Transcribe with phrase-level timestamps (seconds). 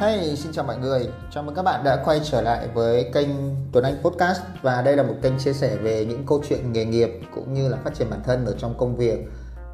[0.00, 1.08] Hey, xin chào mọi người.
[1.30, 3.28] Chào mừng các bạn đã quay trở lại với kênh
[3.72, 6.84] Tuấn Anh Podcast và đây là một kênh chia sẻ về những câu chuyện nghề
[6.84, 9.18] nghiệp cũng như là phát triển bản thân ở trong công việc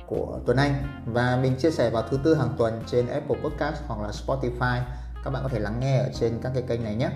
[0.06, 0.74] của Tuấn Anh
[1.06, 4.81] và mình chia sẻ vào thứ tư hàng tuần trên Apple Podcast hoặc là Spotify.
[5.24, 7.10] Các bạn có thể lắng nghe ở trên các cái kênh này nhé.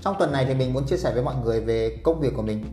[0.00, 2.42] Trong tuần này thì mình muốn chia sẻ với mọi người về công việc của
[2.42, 2.64] mình.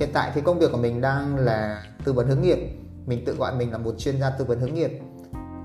[0.00, 2.58] Hiện tại thì công việc của mình đang là tư vấn hướng nghiệp.
[3.06, 5.00] Mình tự gọi mình là một chuyên gia tư vấn hướng nghiệp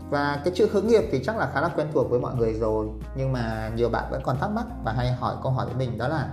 [0.10, 2.54] và cái chữ hướng nghiệp thì chắc là khá là quen thuộc với mọi người
[2.54, 2.88] rồi.
[3.16, 5.98] Nhưng mà nhiều bạn vẫn còn thắc mắc và hay hỏi câu hỏi với mình
[5.98, 6.30] đó là,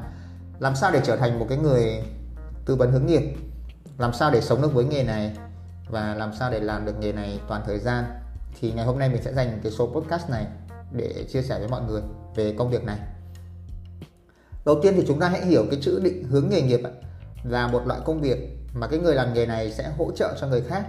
[0.59, 2.03] làm sao để trở thành một cái người
[2.67, 3.23] tư vấn hướng nghiệp?
[3.99, 5.37] Làm sao để sống được với nghề này?
[5.91, 8.05] Và làm sao để làm được nghề này toàn thời gian?
[8.61, 10.47] Thì ngày hôm nay mình sẽ dành cái số podcast này
[10.93, 12.03] để chia sẻ với mọi người
[12.35, 12.99] về công việc này.
[14.65, 16.81] Đầu tiên thì chúng ta hãy hiểu cái chữ định hướng nghề nghiệp
[17.45, 20.47] là một loại công việc mà cái người làm nghề này sẽ hỗ trợ cho
[20.47, 20.87] người khác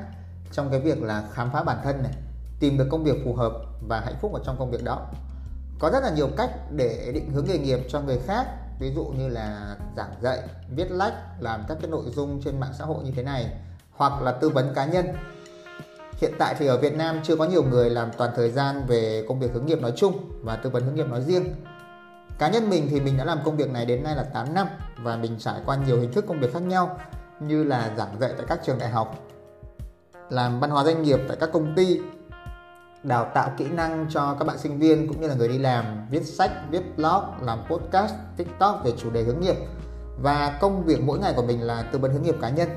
[0.52, 2.12] trong cái việc là khám phá bản thân này
[2.60, 3.54] tìm được công việc phù hợp
[3.88, 5.08] và hạnh phúc ở trong công việc đó.
[5.80, 8.48] Có rất là nhiều cách để định hướng nghề nghiệp cho người khác,
[8.80, 10.40] ví dụ như là giảng dạy,
[10.76, 13.46] viết lách, làm các cái nội dung trên mạng xã hội như thế này,
[13.92, 15.06] hoặc là tư vấn cá nhân.
[16.22, 19.26] Hiện tại thì ở Việt Nam chưa có nhiều người làm toàn thời gian về
[19.28, 21.44] công việc hướng nghiệp nói chung và tư vấn hướng nghiệp nói riêng.
[22.40, 24.68] Cá nhân mình thì mình đã làm công việc này đến nay là 8 năm
[24.98, 27.00] và mình trải qua nhiều hình thức công việc khác nhau,
[27.40, 29.16] như là giảng dạy tại các trường đại học,
[30.30, 32.00] làm văn hóa doanh nghiệp tại các công ty
[33.04, 36.08] đào tạo kỹ năng cho các bạn sinh viên cũng như là người đi làm,
[36.10, 39.56] viết sách, viết blog, làm podcast, tiktok về chủ đề hướng nghiệp.
[40.22, 42.70] Và công việc mỗi ngày của mình là tư vấn hướng nghiệp cá nhân.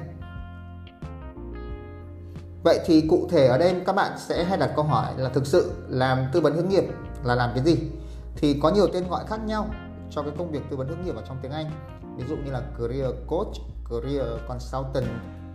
[2.64, 5.46] Vậy thì cụ thể ở đây các bạn sẽ hay đặt câu hỏi là thực
[5.46, 6.84] sự làm tư vấn hướng nghiệp
[7.24, 7.90] là làm cái gì?
[8.36, 9.66] Thì có nhiều tên gọi khác nhau
[10.10, 11.70] cho cái công việc tư vấn hướng nghiệp ở trong tiếng Anh.
[12.16, 13.54] Ví dụ như là career coach,
[13.90, 15.06] career consultant,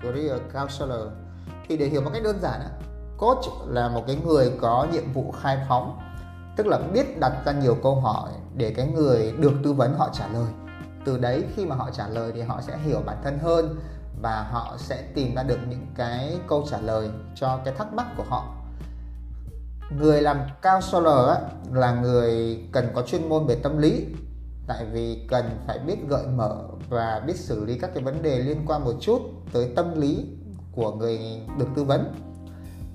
[0.03, 1.07] career counselor.
[1.67, 2.61] Thì để hiểu một cách đơn giản
[3.17, 5.99] coach là một cái người có nhiệm vụ khai phóng
[6.55, 10.09] tức là biết đặt ra nhiều câu hỏi để cái người được tư vấn họ
[10.13, 10.47] trả lời.
[11.05, 13.75] Từ đấy khi mà họ trả lời thì họ sẽ hiểu bản thân hơn
[14.21, 18.05] và họ sẽ tìm ra được những cái câu trả lời cho cái thắc mắc
[18.17, 18.45] của họ.
[19.99, 21.39] Người làm counselor á,
[21.73, 24.05] là người cần có chuyên môn về tâm lý
[24.67, 26.55] tại vì cần phải biết gợi mở
[26.89, 29.21] và biết xử lý các cái vấn đề liên quan một chút
[29.53, 30.25] tới tâm lý
[30.71, 31.19] của người
[31.57, 32.13] được tư vấn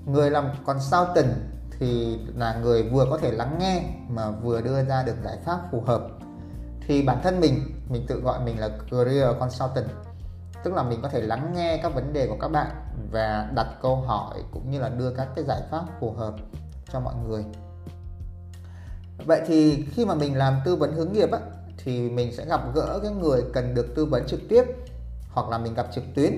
[0.05, 1.33] người làm consultant
[1.79, 5.59] thì là người vừa có thể lắng nghe mà vừa đưa ra được giải pháp
[5.71, 6.07] phù hợp.
[6.87, 9.87] Thì bản thân mình mình tự gọi mình là career consultant
[10.63, 12.67] tức là mình có thể lắng nghe các vấn đề của các bạn
[13.11, 16.33] và đặt câu hỏi cũng như là đưa các cái giải pháp phù hợp
[16.91, 17.45] cho mọi người.
[19.25, 21.39] Vậy thì khi mà mình làm tư vấn hướng nghiệp á,
[21.77, 24.63] thì mình sẽ gặp gỡ cái người cần được tư vấn trực tiếp
[25.29, 26.31] hoặc là mình gặp trực tuyến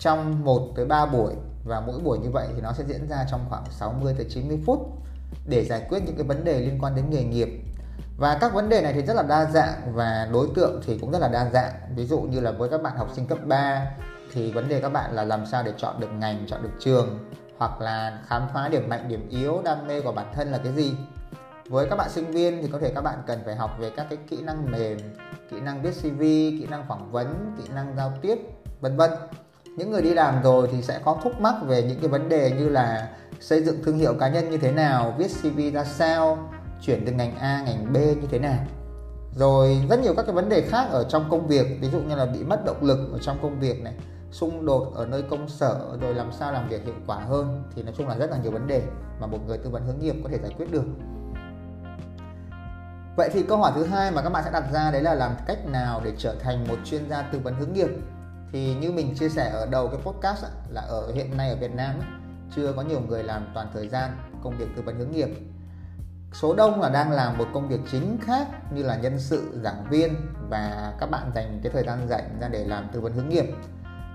[0.00, 1.34] trong 1 tới 3 buổi.
[1.64, 4.58] Và mỗi buổi như vậy thì nó sẽ diễn ra trong khoảng 60 tới 90
[4.66, 4.78] phút
[5.46, 7.48] để giải quyết những cái vấn đề liên quan đến nghề nghiệp.
[8.18, 11.10] Và các vấn đề này thì rất là đa dạng và đối tượng thì cũng
[11.10, 11.72] rất là đa dạng.
[11.96, 13.86] Ví dụ như là với các bạn học sinh cấp 3
[14.32, 17.18] thì vấn đề các bạn là làm sao để chọn được ngành, chọn được trường,
[17.58, 20.72] hoặc là khám phá điểm mạnh, điểm yếu, đam mê của bản thân là cái
[20.72, 20.94] gì.
[21.68, 24.06] Với các bạn sinh viên thì có thể các bạn cần phải học về các
[24.10, 24.98] cái kỹ năng mềm,
[25.50, 28.38] kỹ năng viết cv kỹ năng phỏng vấn, kỹ năng giao tiếp,
[28.80, 29.10] vân vân
[29.76, 32.50] những người đi làm rồi thì sẽ có khúc mắc về những cái vấn đề
[32.50, 33.08] như là
[33.40, 36.50] xây dựng thương hiệu cá nhân như thế nào, viết cv ra sao,
[36.82, 38.64] chuyển từ ngành a, ngành b như thế nào.
[39.34, 42.14] Rồi rất nhiều các cái vấn đề khác ở trong công việc, ví dụ như
[42.14, 43.94] là bị mất động lực ở trong công việc này,
[44.30, 47.82] xung đột ở nơi công sở, rồi làm sao làm việc hiệu quả hơn thì
[47.82, 48.82] nói chung là rất là nhiều vấn đề
[49.20, 50.84] mà một người tư vấn hướng nghiệp có thể giải quyết được.
[53.16, 55.32] Vậy thì câu hỏi thứ hai mà các bạn sẽ đặt ra đấy là làm
[55.46, 57.88] cách nào để trở thành một chuyên gia tư vấn hướng nghiệp?
[58.52, 61.56] Thì như mình chia sẻ ở đầu cái podcast ấy, là ở hiện nay ở
[61.56, 62.08] Việt Nam ấy,
[62.56, 64.10] chưa có nhiều người làm toàn thời gian
[64.42, 65.28] công việc tư vấn hướng nghiệp.
[66.32, 69.84] Số đông là đang làm một công việc chính khác như là nhân sự giảng
[69.90, 70.14] viên
[70.48, 73.44] và các bạn dành cái thời gian rảnh ra để làm tư vấn hướng nghiệp.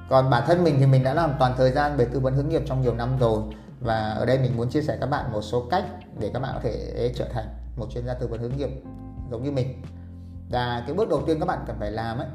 [0.09, 2.49] Còn bản thân mình thì mình đã làm toàn thời gian về tư vấn hướng
[2.49, 3.43] nghiệp trong nhiều năm rồi
[3.79, 5.83] và ở đây mình muốn chia sẻ các bạn một số cách
[6.19, 7.47] để các bạn có thể trở thành
[7.77, 8.69] một chuyên gia tư vấn hướng nghiệp
[9.31, 9.81] giống như mình.
[10.51, 12.27] Và cái bước đầu tiên các bạn cần phải làm ấy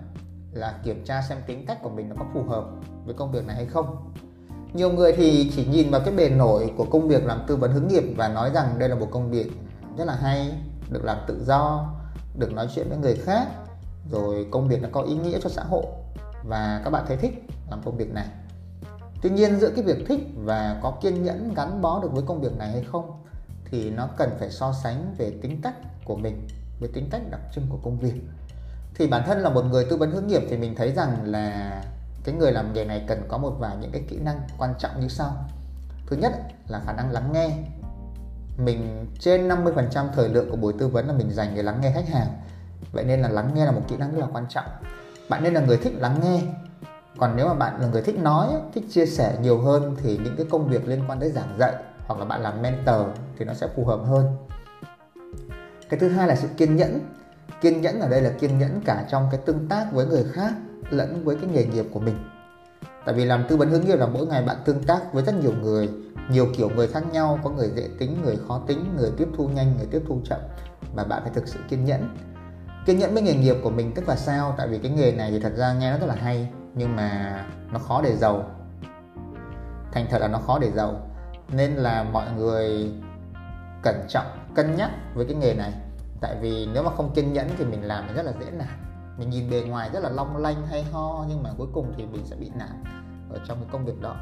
[0.52, 2.64] là kiểm tra xem tính cách của mình nó có phù hợp
[3.04, 4.12] với công việc này hay không.
[4.72, 7.72] Nhiều người thì chỉ nhìn vào cái bề nổi của công việc làm tư vấn
[7.72, 9.52] hướng nghiệp và nói rằng đây là một công việc
[9.96, 10.52] rất là hay,
[10.90, 11.92] được làm tự do,
[12.34, 13.48] được nói chuyện với người khác,
[14.10, 15.84] rồi công việc nó có ý nghĩa cho xã hội
[16.44, 18.26] và các bạn thấy thích làm công việc này.
[19.22, 22.40] Tuy nhiên, giữa cái việc thích và có kiên nhẫn gắn bó được với công
[22.40, 23.24] việc này hay không
[23.64, 25.74] thì nó cần phải so sánh về tính cách
[26.04, 26.48] của mình
[26.80, 28.14] với tính cách đặc trưng của công việc
[28.94, 31.82] thì bản thân là một người tư vấn hướng nghiệp thì mình thấy rằng là
[32.24, 35.00] cái người làm nghề này cần có một vài những cái kỹ năng quan trọng
[35.00, 35.32] như sau.
[36.06, 36.32] Thứ nhất
[36.68, 37.50] là khả năng lắng nghe.
[38.58, 41.92] Mình trên 50% thời lượng của buổi tư vấn là mình dành để lắng nghe
[41.94, 42.28] khách hàng.
[42.92, 44.66] Vậy nên là lắng nghe là một kỹ năng rất là quan trọng.
[45.28, 46.42] Bạn nên là người thích lắng nghe.
[47.18, 50.36] Còn nếu mà bạn là người thích nói thích chia sẻ nhiều hơn thì những
[50.36, 51.74] cái công việc liên quan tới giảng dạy
[52.06, 53.06] hoặc là bạn làm mentor
[53.38, 54.36] thì nó sẽ phù hợp hơn.
[55.88, 57.00] Cái thứ hai là sự kiên nhẫn
[57.60, 60.52] kiên nhẫn ở đây là kiên nhẫn cả trong cái tương tác với người khác
[60.90, 62.16] lẫn với cái nghề nghiệp của mình.
[63.04, 65.34] Tại vì làm tư vấn hướng nghiệp là mỗi ngày bạn tương tác với rất
[65.34, 65.88] nhiều người,
[66.30, 69.48] nhiều kiểu người khác nhau, có người dễ tính, người khó tính, người tiếp thu
[69.48, 70.40] nhanh, người tiếp thu chậm
[70.94, 72.16] và bạn phải thực sự kiên nhẫn.
[72.86, 74.54] Kiên nhẫn với nghề nghiệp của mình tức là sao?
[74.58, 77.40] Tại vì cái nghề này thì thật ra nghe nó rất là hay, nhưng mà
[77.72, 78.50] nó khó để giàu.
[79.92, 81.06] Thành thật là nó khó để giàu.
[81.52, 82.92] Nên là mọi người
[83.82, 85.72] cẩn trọng, cân nhắc với cái nghề này
[86.20, 88.68] tại vì nếu mà không kiên nhẫn thì mình làm thì rất là dễ nản.
[89.18, 92.06] Mình nhìn bề ngoài rất là long lanh, hay ho, nhưng mà cuối cùng thì
[92.06, 92.84] mình sẽ bị nản
[93.30, 94.16] ở trong cái công việc đó.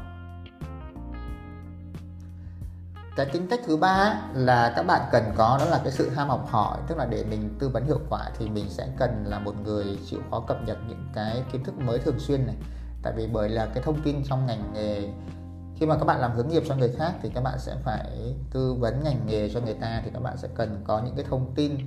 [3.15, 6.29] Cái tính cách thứ ba là các bạn cần có đó là cái sự ham
[6.29, 6.77] học hỏi.
[6.87, 9.97] Tức là để mình tư vấn hiệu quả thì mình sẽ cần là một người
[10.05, 12.55] chịu khó cập nhật những cái kiến thức mới thường xuyên này.
[13.03, 15.09] Tại vì bởi là cái thông tin trong ngành nghề
[15.79, 18.35] khi mà các bạn làm hướng nghiệp cho người khác thì các bạn sẽ phải
[18.51, 21.25] tư vấn ngành nghề cho người ta thì các bạn sẽ cần có những cái
[21.29, 21.77] thông tin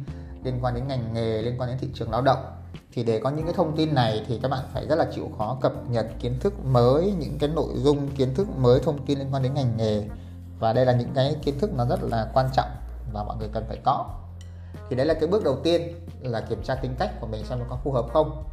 [0.44, 2.38] liên quan đến ngành nghề liên quan đến thị trường lao động.
[2.92, 5.30] Thì để có những cái thông tin này thì các bạn phải rất là chịu
[5.38, 9.18] khó cập nhật kiến thức mới những cái nội dung kiến thức mới thông tin
[9.18, 10.08] liên quan đến ngành nghề.
[10.58, 12.70] Và đây là những cái kiến thức nó rất là quan trọng
[13.12, 14.06] và mọi người cần phải có.
[14.90, 15.82] Thì đấy là cái bước đầu tiên
[16.20, 18.44] là kiểm tra tính cách của mình xem nó có phù hợp không.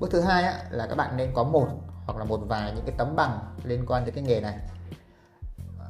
[0.00, 1.68] Bước thứ hai á, là các bạn nên có một
[2.06, 4.58] hoặc là một vài những cái tấm bằng liên quan tới cái nghề này.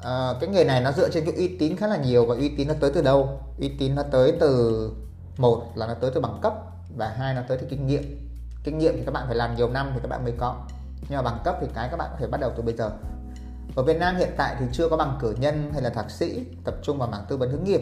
[0.03, 2.49] À, cái nghề này nó dựa trên cái uy tín khá là nhiều và uy
[2.49, 3.39] tín nó tới từ đâu?
[3.59, 4.91] Uy tín nó tới từ
[5.37, 6.53] một là nó tới từ bằng cấp
[6.97, 8.29] và hai nó tới từ kinh nghiệm.
[8.63, 10.55] Kinh nghiệm thì các bạn phải làm nhiều năm thì các bạn mới có.
[11.09, 12.91] Nhưng mà bằng cấp thì cái các bạn có thể bắt đầu từ bây giờ.
[13.75, 16.45] Ở Việt Nam hiện tại thì chưa có bằng cử nhân hay là thạc sĩ
[16.63, 17.81] tập trung vào mảng tư vấn hướng nghiệp.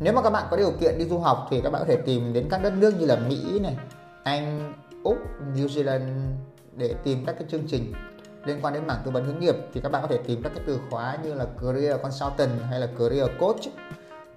[0.00, 1.96] Nếu mà các bạn có điều kiện đi du học thì các bạn có thể
[1.96, 3.76] tìm đến các đất nước như là Mỹ này
[4.24, 4.72] Anh
[5.04, 5.18] Úc
[5.54, 6.32] New Zealand
[6.76, 7.92] để tìm các cái chương trình.
[8.44, 10.52] Liên quan đến mảng tư vấn hướng nghiệp thì các bạn có thể tìm các
[10.54, 13.60] cái từ khóa như là career consultant hay là career coach.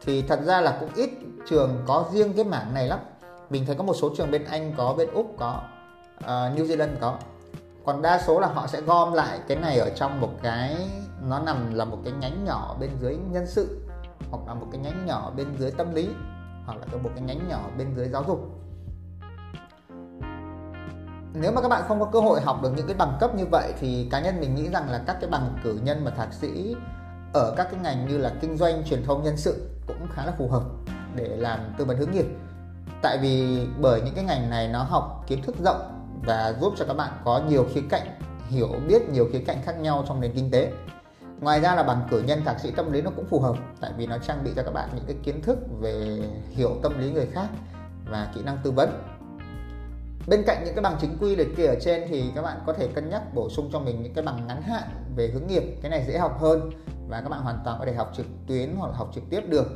[0.06, 1.10] Thì thật ra là cũng ít
[1.50, 3.00] trường có riêng cái mảng này lắm.
[3.50, 5.62] Mình thấy có một số trường bên Anh có bên Úc có
[6.18, 7.18] uh, New Zealand có.
[7.86, 10.78] Còn đa số là họ sẽ gom lại cái này ở trong một cái
[11.22, 13.82] nó nằm là một cái nhánh nhỏ bên dưới nhân sự
[14.30, 16.10] hoặc là một cái nhánh nhỏ bên dưới tâm lý
[16.66, 18.50] hoặc là một cái nhánh nhỏ bên dưới giáo dục
[21.36, 23.46] nếu mà các bạn không có cơ hội học được những cái bằng cấp như
[23.52, 26.34] vậy thì cá nhân mình nghĩ rằng là các cái bằng cử nhân và thạc
[26.34, 26.76] sĩ
[27.34, 30.32] ở các cái ngành như là kinh doanh, truyền thông, nhân sự cũng khá là
[30.38, 30.64] phù hợp
[31.16, 32.26] để làm tư vấn hướng nghiệp.
[33.02, 36.86] Tại vì bởi những cái ngành này nó học kiến thức rộng và giúp cho
[36.86, 38.08] các bạn có nhiều khía cạnh
[38.50, 40.72] hiểu biết, nhiều khía cạnh khác nhau trong nền kinh tế.
[41.40, 43.92] Ngoài ra là bằng cử nhân, thạc sĩ tâm lý nó cũng phù hợp, tại
[43.98, 47.12] vì nó trang bị cho các bạn những cái kiến thức về hiểu tâm lý
[47.12, 47.48] người khác
[48.10, 49.15] và kỹ năng tư vấn
[50.28, 52.74] bên cạnh những cái bằng chính quy liệt kê ở trên thì các bạn có
[52.74, 54.84] thể cân nhắc bổ sung cho mình những cái bằng ngắn hạn
[55.16, 56.70] về hướng nghiệp, cái này dễ học hơn
[57.10, 59.42] và các bạn hoàn toàn có thể học trực tuyến hoặc là học trực tiếp
[59.50, 59.68] được.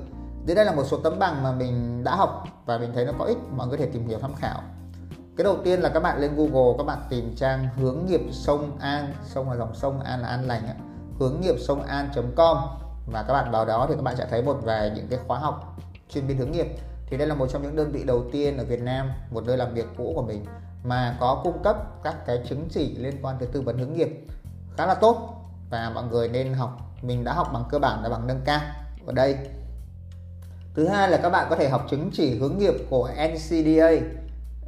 [0.45, 3.11] Dưới đây là một số tấm bằng mà mình đã học và mình thấy nó
[3.19, 4.61] có ích, mọi người có thể tìm hiểu tham khảo.
[5.37, 8.77] Cái đầu tiên là các bạn lên Google, các bạn tìm trang hướng nghiệp sông
[8.79, 10.61] An, sông là dòng sông An là an lành
[11.19, 12.57] hướng nghiệp sông an.com
[13.11, 15.39] và các bạn vào đó thì các bạn sẽ thấy một vài những cái khóa
[15.39, 15.77] học
[16.09, 16.67] chuyên viên hướng nghiệp
[17.09, 19.57] thì đây là một trong những đơn vị đầu tiên ở Việt Nam, một nơi
[19.57, 20.45] làm việc cũ của mình,
[20.83, 24.09] mà có cung cấp các cái chứng chỉ liên quan tới tư vấn hướng nghiệp
[24.77, 25.35] khá là tốt.
[25.69, 28.61] Và mọi người nên học, mình đã học bằng cơ bản và bằng nâng cao
[29.05, 29.37] ở đây.
[30.73, 33.91] Thứ hai là các bạn có thể học chứng chỉ hướng nghiệp của NCDA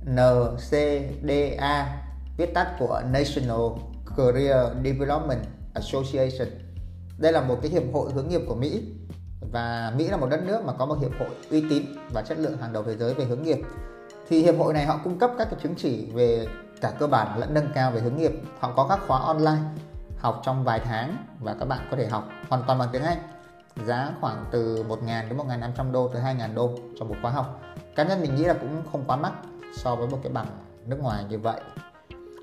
[0.06, 2.04] NCDA
[2.38, 3.62] viết tắt của National
[4.18, 5.42] Career Development
[5.74, 6.48] Association.
[7.18, 8.84] Đây là một cái hiệp hội hướng nghiệp của Mỹ
[9.52, 11.84] và Mỹ là một đất nước mà có một hiệp hội uy tín
[12.14, 13.60] và chất lượng hàng đầu thế giới về hướng nghiệp.
[14.28, 16.48] Thì hiệp hội này họ cung cấp các cái chứng chỉ về
[16.82, 18.32] cả cơ bản lẫn nâng cao về hướng nghiệp.
[18.60, 19.62] Họ có các khóa online,
[20.18, 23.18] học trong vài tháng và các bạn có thể học hoàn toàn bằng tiếng Anh.
[23.86, 27.62] Giá khoảng từ 1.000 đến 1.500 đô tới 2.000 đô cho một khóa học.
[27.96, 29.34] Cá nhân mình nghĩ là cũng không quá mắc
[29.78, 30.48] so với một cái bằng
[30.86, 31.62] nước ngoài như vậy.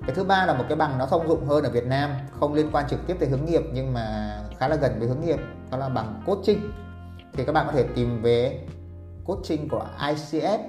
[0.07, 2.53] Cái thứ ba là một cái bằng nó thông dụng hơn ở Việt Nam, không
[2.53, 5.39] liên quan trực tiếp tới hướng nghiệp nhưng mà khá là gần với hướng nghiệp.
[5.71, 6.71] Đó là bằng coaching
[7.33, 8.59] thì các bạn có thể tìm về
[9.25, 10.59] coaching của ICF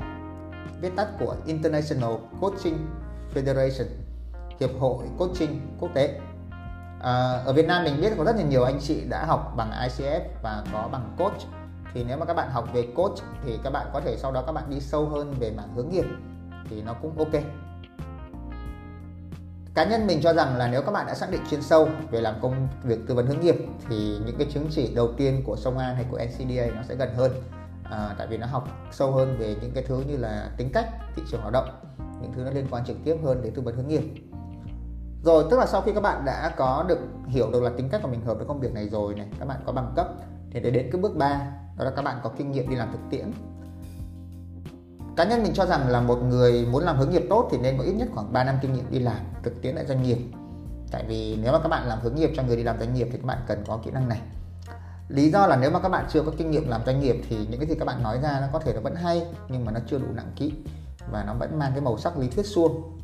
[0.81, 2.79] viết tắt của International Coaching
[3.35, 3.87] Federation
[4.61, 6.21] hiệp hội coaching quốc tế.
[7.01, 7.13] À,
[7.45, 10.21] ở Việt Nam mình biết có rất là nhiều anh chị đã học bằng ICF
[10.43, 11.41] và có bằng coach.
[11.95, 14.43] Thì nếu mà các bạn học về coach thì các bạn có thể sau đó
[14.47, 16.05] các bạn đi sâu hơn về mảng hướng nghiệp
[16.71, 17.43] thì nó cũng ok
[19.75, 22.21] cá nhân mình cho rằng là nếu các bạn đã xác định chuyên sâu về
[22.21, 23.57] làm công việc tư vấn hướng nghiệp
[23.89, 26.95] thì những cái chứng chỉ đầu tiên của Sông An hay của NCDA nó sẽ
[26.95, 27.33] gần hơn.
[27.85, 30.87] À, tại vì nó học sâu hơn về những cái thứ như là tính cách
[31.17, 31.69] thị trường lao động
[32.23, 34.03] những thứ nó liên quan trực tiếp hơn đến tư vấn hướng nghiệp.
[35.25, 38.03] Rồi tức là sau khi các bạn đã có được hiểu được là tính cách
[38.03, 40.09] của mình hợp với công việc này rồi này các bạn có bằng cấp
[40.51, 41.41] thì để đến cái bước 3
[41.79, 43.33] đó là các bạn có kinh nghiệm đi làm thực tiễn
[45.21, 47.79] cá nhân mình cho rằng là một người muốn làm hướng nghiệp tốt thì nên
[47.79, 50.19] có ít nhất khoảng 3 năm kinh nghiệm đi làm thực tiễn tại doanh nghiệp.
[50.91, 53.09] Tại vì nếu mà các bạn làm hướng nghiệp cho người đi làm doanh nghiệp
[53.13, 54.21] thì các bạn cần có kỹ năng này.
[55.09, 57.47] Lý do là nếu mà các bạn chưa có kinh nghiệm làm doanh nghiệp thì
[57.51, 59.73] những cái gì các bạn nói ra nó có thể nó vẫn hay nhưng mà
[59.73, 60.53] nó chưa đủ nặng kỹ
[61.13, 62.99] và nó vẫn mang cái màu sắc lý thuyết suông.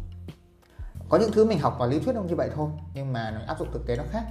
[1.09, 3.41] Có những thứ mình học vào lý thuyết không như vậy thôi nhưng mà nó
[3.47, 4.23] áp dụng thực tế nó khác.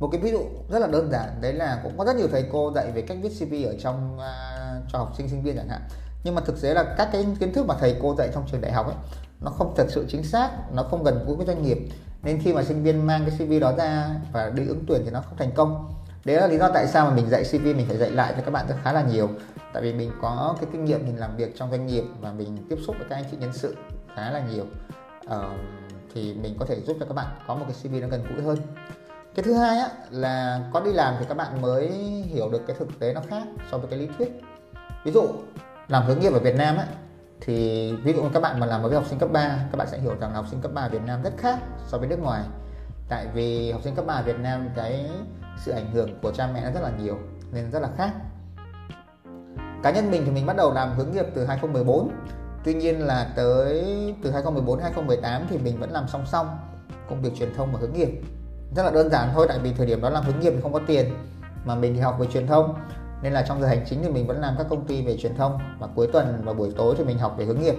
[0.00, 2.44] Một cái ví dụ rất là đơn giản đấy là cũng có rất nhiều thầy
[2.52, 5.68] cô dạy về cách viết CV ở trong uh, cho học sinh sinh viên chẳng
[5.68, 5.80] hạn
[6.24, 8.60] nhưng mà thực tế là các cái kiến thức mà thầy cô dạy trong trường
[8.60, 8.96] đại học ấy
[9.40, 11.78] nó không thật sự chính xác nó không gần gũi với doanh nghiệp.
[12.22, 15.10] Nên khi mà sinh viên mang cái CV đó ra và đi ứng tuyển thì
[15.10, 15.94] nó không thành công.
[16.24, 18.42] Đấy là lý do tại sao mà mình dạy CV mình phải dạy lại cho
[18.42, 19.28] các bạn rất khá là nhiều.
[19.72, 22.66] Tại vì mình có cái kinh nghiệm mình làm việc trong doanh nghiệp và mình
[22.68, 23.76] tiếp xúc với các anh chị nhân sự
[24.14, 24.64] khá là nhiều.
[25.26, 25.50] Ờ,
[26.14, 28.42] thì mình có thể giúp cho các bạn có một cái CV nó gần gũi
[28.42, 28.58] hơn.
[29.34, 31.88] Cái thứ hai á, là có đi làm thì các bạn mới
[32.26, 34.40] hiểu được cái thực tế nó khác so với cái lý thuyết.
[35.04, 35.22] Ví dụ
[35.88, 36.86] làm hướng nghiệp ở Việt Nam ấy
[37.40, 39.98] thì ví dụ các bạn mà làm với học sinh cấp 3 các bạn sẽ
[39.98, 42.42] hiểu rằng học sinh cấp 3 Việt Nam rất khác so với nước ngoài.
[43.08, 45.10] Tại vì học sinh cấp 3 Việt Nam, cái
[45.58, 47.18] sự ảnh hưởng của cha mẹ nó rất là nhiều,
[47.52, 48.10] nên rất là khác.
[49.82, 52.10] Cá nhân mình thì mình bắt đầu làm hướng nghiệp từ 2014
[52.64, 53.84] tuy nhiên là tới,
[54.22, 56.58] từ 2014 2018 thì mình vẫn làm song song
[57.08, 58.08] công việc truyền thông và hướng nghiệp.
[58.76, 60.72] Rất là đơn giản thôi, tại vì thời điểm đó làm hướng nghiệp thì không
[60.72, 61.14] có tiền,
[61.64, 62.74] mà mình thì học về truyền thông
[63.22, 65.36] nên là trong giờ hành chính thì mình vẫn làm các công ty về truyền
[65.36, 67.74] thông và cuối tuần và buổi tối thì mình học về hướng nghiệp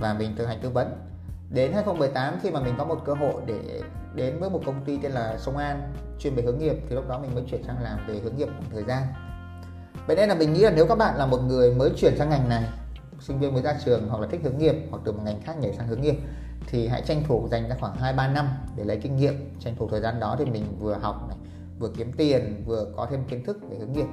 [0.00, 0.92] và mình thực hành tư vấn.
[1.50, 3.82] Đến 2018 khi mà mình có một cơ hội để
[4.14, 7.08] đến với một công ty tên là Sông An chuyên về hướng nghiệp thì lúc
[7.08, 9.02] đó mình mới chuyển sang làm về hướng nghiệp một thời gian.
[10.06, 12.30] Vậy nên là mình nghĩ là nếu các bạn là một người mới chuyển sang
[12.30, 12.64] ngành này,
[13.20, 15.58] sinh viên mới ra trường hoặc là thích hướng nghiệp hoặc từ một ngành khác
[15.58, 16.16] nhảy sang hướng nghiệp,
[16.66, 19.88] thì hãy tranh thủ dành ra khoảng 2-3 năm để lấy kinh nghiệm, tranh thủ
[19.90, 21.36] thời gian đó thì mình vừa học này,
[21.78, 24.06] vừa kiếm tiền, vừa có thêm kiến thức về hướng nghiệp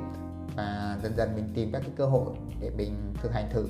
[1.04, 3.68] dần dần mình tìm các cái cơ hội để mình thực hành thử.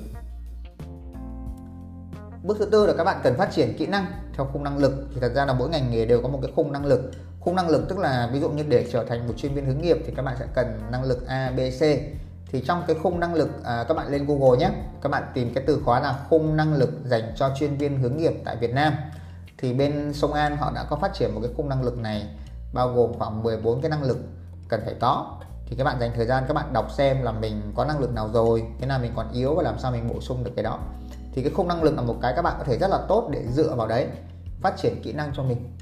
[2.42, 5.08] Bước thứ tư là các bạn cần phát triển kỹ năng theo khung năng lực.
[5.14, 7.10] Thì thật ra là mỗi ngành nghề đều có một cái khung năng lực.
[7.40, 9.78] Khung năng lực tức là ví dụ như để trở thành một chuyên viên hướng
[9.78, 11.82] nghiệp thì các bạn sẽ cần năng lực A B C.
[12.46, 14.70] Thì trong cái khung năng lực à, các bạn lên Google nhé.
[15.02, 18.16] Các bạn tìm cái từ khóa là khung năng lực dành cho chuyên viên hướng
[18.16, 18.94] nghiệp tại Việt Nam.
[19.58, 22.26] Thì bên Sông An họ đã có phát triển một cái khung năng lực này
[22.74, 24.18] bao gồm khoảng 14 cái năng lực
[24.68, 27.72] cần phải có thì các bạn dành thời gian các bạn đọc xem là mình
[27.74, 30.20] có năng lực nào rồi thế nào mình còn yếu và làm sao mình bổ
[30.20, 30.78] sung được cái đó.
[31.32, 33.28] Thì cái khung năng lực là một cái các bạn có thể rất là tốt
[33.32, 34.08] để dựa vào đấy
[34.60, 35.76] phát triển kỹ năng cho mình.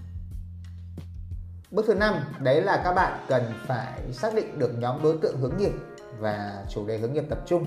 [1.70, 5.36] Bước thứ năm đấy là các bạn cần phải xác định được nhóm đối tượng
[5.40, 5.72] hướng nghiệp
[6.18, 7.66] và chủ đề hướng nghiệp tập trung.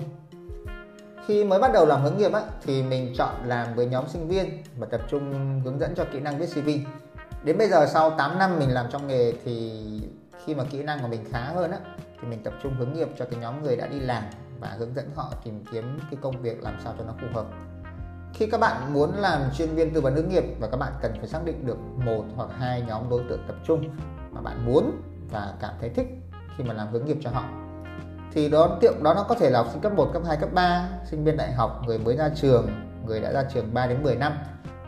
[1.26, 4.28] Khi mới bắt đầu làm hướng nghiệp á, thì mình chọn làm với nhóm sinh
[4.28, 6.68] viên và tập trung hướng dẫn cho kỹ năng viết CV
[7.46, 9.82] đến bây giờ sau 8 năm mình làm trong nghề thì
[10.44, 11.78] khi mà kỹ năng của mình khá hơn á
[12.20, 14.22] thì mình tập trung hướng nghiệp cho cái nhóm người đã đi làm
[14.60, 17.46] và hướng dẫn họ tìm kiếm cái công việc làm sao cho nó phù hợp.
[18.34, 21.12] Khi các bạn muốn làm chuyên viên tư vấn hướng nghiệp và các bạn cần
[21.18, 23.96] phải xác định được một hoặc hai nhóm đối tượng tập trung
[24.30, 26.06] mà bạn muốn và cảm thấy thích
[26.56, 27.44] khi mà làm hướng nghiệp cho họ
[28.36, 30.48] thì đó tiệm đó nó có thể là học sinh cấp 1, cấp 2, cấp
[30.52, 32.68] 3, sinh viên đại học, người mới ra trường,
[33.06, 34.32] người đã ra trường 3 đến 10 năm,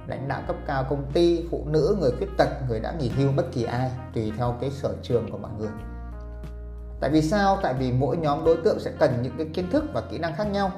[0.08, 3.32] lãnh đạo cấp cao công ty, phụ nữ, người khuyết tật, người đã nghỉ hưu
[3.36, 5.70] bất kỳ ai tùy theo cái sở trường của mọi người.
[7.00, 7.58] Tại vì sao?
[7.62, 10.34] Tại vì mỗi nhóm đối tượng sẽ cần những cái kiến thức và kỹ năng
[10.34, 10.70] khác nhau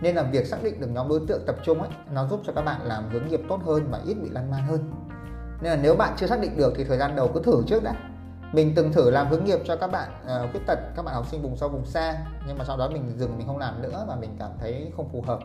[0.00, 2.52] nên là việc xác định được nhóm đối tượng tập trung ấy nó giúp cho
[2.52, 4.92] các bạn làm hướng nghiệp tốt hơn và ít bị lăn man hơn
[5.60, 7.82] nên là nếu bạn chưa xác định được thì thời gian đầu cứ thử trước
[7.82, 7.94] đã
[8.52, 11.26] mình từng thử làm hướng nghiệp cho các bạn uh, khuyết tật các bạn học
[11.30, 14.04] sinh vùng sâu vùng xa nhưng mà sau đó mình dừng mình không làm nữa
[14.08, 15.38] và mình cảm thấy không phù hợp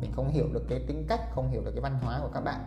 [0.00, 2.40] mình không hiểu được cái tính cách, không hiểu được cái văn hóa của các
[2.40, 2.60] bạn.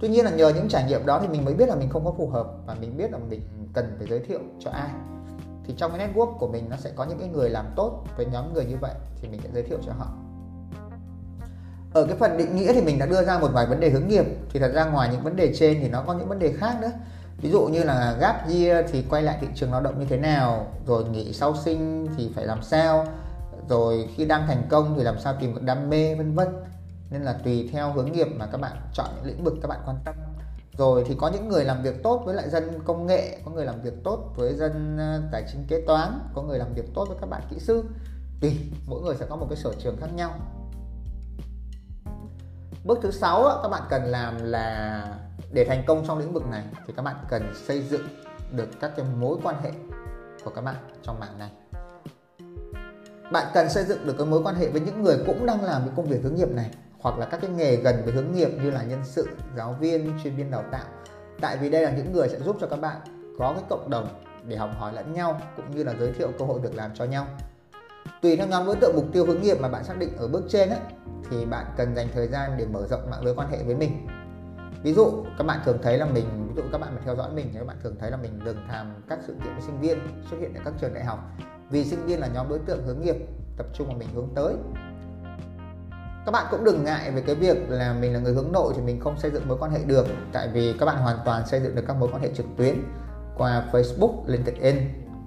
[0.00, 2.04] Tuy nhiên là nhờ những trải nghiệm đó thì mình mới biết là mình không
[2.04, 3.40] có phù hợp và mình biết là mình
[3.72, 4.90] cần phải giới thiệu cho ai.
[5.66, 8.26] Thì trong cái network của mình nó sẽ có những cái người làm tốt với
[8.26, 10.06] nhóm người như vậy thì mình sẽ giới thiệu cho họ.
[11.92, 14.08] Ở cái phần định nghĩa thì mình đã đưa ra một vài vấn đề hướng
[14.08, 14.24] nghiệp.
[14.52, 16.76] Thì thật ra ngoài những vấn đề trên thì nó có những vấn đề khác
[16.80, 16.90] nữa.
[17.36, 20.16] Ví dụ như là gap year thì quay lại thị trường lao động như thế
[20.16, 23.06] nào, rồi nghỉ sau sinh thì phải làm sao
[23.70, 26.48] rồi khi đang thành công thì làm sao tìm được đam mê, vân vân.
[27.10, 29.80] Nên là tùy theo hướng nghiệp mà các bạn chọn những lĩnh vực các bạn
[29.86, 30.14] quan tâm.
[30.78, 33.64] Rồi thì có những người làm việc tốt với lại dân công nghệ, có người
[33.64, 37.04] làm việc tốt với dân ờ, tài chính kế toán, có người làm việc tốt
[37.08, 37.84] với các bạn kỹ sư.
[38.40, 40.30] Tùy, mỗi người sẽ có một cái sở trường khác nhau.
[42.84, 45.04] Bước thứ sáu các bạn cần làm là
[45.52, 48.06] để thành công trong lĩnh vực này thì các bạn cần xây dựng
[48.52, 49.70] được các cái mối quan hệ
[50.44, 51.50] của các bạn trong mảng này
[53.32, 55.82] bạn cần xây dựng được cái mối quan hệ với những người cũng đang làm
[55.82, 56.70] cái công việc hướng nghiệp này
[57.00, 60.18] hoặc là các cái nghề gần với hướng nghiệp như là nhân sự giáo viên
[60.24, 60.84] chuyên viên đào tạo.
[61.40, 62.96] Tại vì đây là những người sẽ giúp cho các bạn
[63.38, 64.08] có cái cộng đồng
[64.44, 67.04] để học hỏi lẫn nhau cũng như là giới thiệu cơ hội việc làm cho
[67.04, 67.26] nhau.
[68.22, 70.42] Tùy theo nhóm đối tượng mục tiêu hướng nghiệp mà bạn xác định ở bước
[70.48, 70.78] trên ấy,
[71.30, 74.06] thì bạn cần dành thời gian để mở rộng mạng lưới quan hệ với mình.
[74.82, 77.30] Ví dụ các bạn thường thấy là mình ví dụ các bạn mà theo dõi
[77.34, 79.80] mình thì các bạn thường thấy là mình thường tham các sự kiện với sinh
[79.80, 79.98] viên
[80.30, 81.18] xuất hiện ở các trường đại học
[81.70, 83.16] vì sinh viên là nhóm đối tượng hướng nghiệp
[83.56, 84.54] tập trung mà mình hướng tới.
[86.26, 88.82] Các bạn cũng đừng ngại về cái việc là mình là người hướng nội thì
[88.82, 90.06] mình không xây dựng mối quan hệ được.
[90.32, 92.74] Tại vì các bạn hoàn toàn xây dựng được các mối quan hệ trực tuyến
[93.36, 94.76] qua Facebook, LinkedIn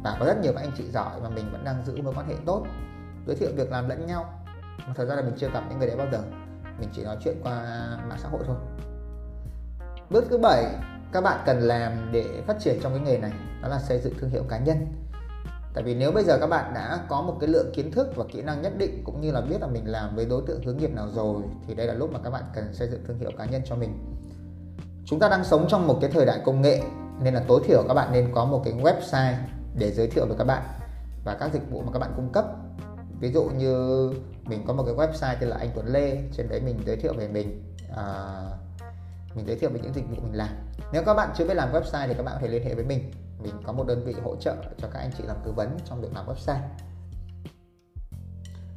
[0.03, 2.27] và có rất nhiều các anh chị giỏi mà mình vẫn đang giữ mối quan
[2.27, 2.65] hệ tốt.
[3.27, 4.43] Giới thiệu việc làm lẫn nhau.
[4.87, 6.19] Mà thật ra là mình chưa gặp những người đấy bao giờ.
[6.79, 7.53] Mình chỉ nói chuyện qua
[8.09, 8.55] mạng xã hội thôi.
[10.09, 10.65] Bước thứ bảy
[11.11, 13.31] các bạn cần làm để phát triển trong cái nghề này
[13.61, 14.77] đó là xây dựng thương hiệu cá nhân
[15.73, 18.25] tại vì nếu bây giờ các bạn đã có một cái lượng kiến thức và
[18.31, 20.77] kỹ năng nhất định cũng như là biết là mình làm với đối tượng hướng
[20.77, 23.31] nghiệp nào rồi thì đây là lúc mà các bạn cần xây dựng thương hiệu
[23.37, 23.97] cá nhân cho mình.
[25.05, 26.81] Chúng ta đang sống trong một cái thời đại công nghệ
[27.21, 29.33] nên là tối thiểu các bạn nên có một cái website
[29.75, 30.63] để giới thiệu với các bạn
[31.23, 32.45] và các dịch vụ mà các bạn cung cấp.
[33.19, 34.09] Ví dụ như
[34.43, 37.13] mình có một cái website tên là anh Tuấn Lê trên đấy mình giới thiệu
[37.17, 37.63] về mình
[37.95, 38.05] à,
[39.35, 40.49] mình giới thiệu về những dịch vụ mình làm.
[40.93, 42.85] Nếu các bạn chưa biết làm website thì các bạn có thể liên hệ với
[42.85, 43.11] mình
[43.43, 46.01] mình có một đơn vị hỗ trợ cho các anh chị làm tư vấn trong
[46.01, 46.61] việc làm website.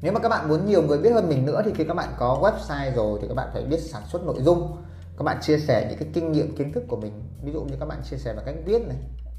[0.02, 2.08] Nếu mà các bạn muốn nhiều người biết hơn mình nữa thì khi các bạn
[2.18, 4.76] có website rồi thì các bạn phải biết sản xuất nội dung.
[5.18, 7.22] Các bạn chia sẻ những cái kinh nghiệm, kiến thức của mình.
[7.42, 8.96] Ví dụ như các bạn chia sẻ bằng cách viết này,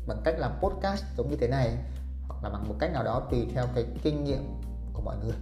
[0.08, 1.78] bằng cách làm podcast giống như thế này,
[2.28, 4.44] hoặc là bằng một cách nào đó tùy theo cái kinh nghiệm
[4.94, 5.36] của mọi người.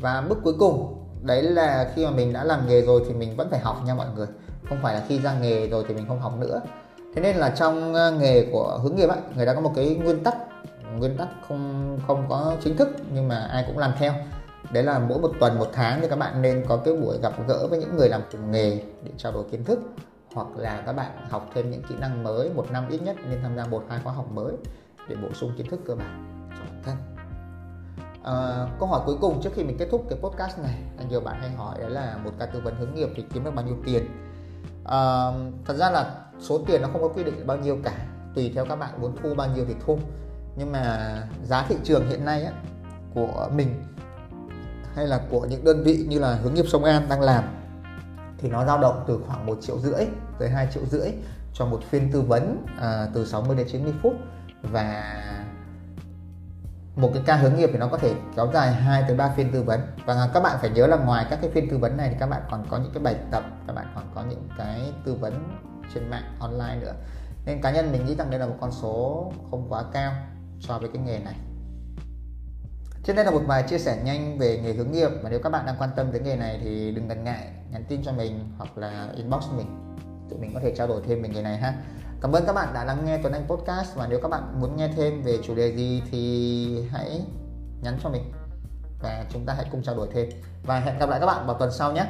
[0.00, 3.36] Và bước cuối cùng, đấy là khi mà mình đã làm nghề rồi thì mình
[3.36, 4.26] vẫn phải học nha mọi người.
[4.68, 6.60] Không phải là khi ra nghề rồi thì mình không học nữa
[7.14, 9.94] thế nên là trong ờ, nghề của hướng nghiệp ấy người ta có một cái
[9.94, 10.36] nguyên tắc
[10.98, 14.12] nguyên tắc không không có chính thức nhưng mà ai cũng làm theo.
[14.72, 17.32] Đấy là mỗi một tuần một tháng thì các bạn nên có cái buổi gặp
[17.48, 19.80] gỡ với những người làm cùng nghề để trao đổi kiến thức
[20.34, 23.42] hoặc là các bạn học thêm những kỹ năng mới một năm ít nhất nên
[23.42, 24.54] tham gia một hai khóa học mới
[25.08, 26.96] để bổ sung kiến thức cơ bản cho bản thân.
[28.24, 30.74] À, câu hỏi cuối cùng trước khi mình kết thúc cái podcast này
[31.10, 33.54] nhiều bạn hay hỏi đấy là một ca tư vấn hướng nghiệp thì kiếm được
[33.54, 34.06] bao nhiêu tiền?
[34.84, 35.30] À,
[35.64, 37.94] thật ra là số tiền nó không có quy định bao nhiêu cả
[38.34, 39.98] tùy theo các bạn muốn thu bao nhiêu thì thu.
[40.56, 42.52] Nhưng mà giá thị trường hiện nay á,
[43.14, 43.84] của mình
[44.94, 47.44] hay là của những đơn vị như là hướng nghiệp sông An đang làm
[48.38, 50.04] thì nó dao động từ khoảng 1 triệu rưỡi
[50.38, 51.08] tới 2 triệu rưỡi
[51.54, 54.12] cho một phiên tư vấn à, từ 60 đến 90 phút.
[54.62, 55.02] Và
[56.96, 59.52] một cái ca hướng nghiệp thì nó có thể kéo dài 2 tới 3 phiên
[59.52, 59.80] tư vấn.
[60.06, 62.26] Và các bạn phải nhớ là ngoài các cái phiên tư vấn này thì các
[62.26, 65.58] bạn còn có những cái bài tập, các bạn còn có những cái tư vấn
[65.94, 66.94] trên mạng, online nữa.
[67.46, 70.12] Nên cá nhân mình nghĩ rằng đây là một con số không quá cao
[70.60, 71.34] so với cái nghề này.
[73.04, 75.50] Trên đây là một vài chia sẻ nhanh về nghề hướng nghiệp và nếu các
[75.50, 78.52] bạn đang quan tâm tới nghề này thì đừng ngần ngại nhắn tin cho mình
[78.58, 79.96] hoặc là inbox mình.
[80.30, 81.74] Tụi mình có thể trao đổi thêm về nghề này ha
[82.22, 84.76] cảm ơn các bạn đã lắng nghe Tuấn Anh Podcast và nếu các bạn muốn
[84.76, 87.20] nghe thêm về chủ đề gì thì hãy
[87.82, 88.32] nhắn cho mình
[89.02, 90.28] và chúng ta hãy cùng trao đổi thêm.
[90.62, 92.06] Và hẹn gặp lại các bạn vào tuần sau nhé.